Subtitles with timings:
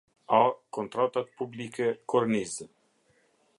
[0.37, 0.39] A
[0.77, 2.69] Kontratat Publike Kornizë.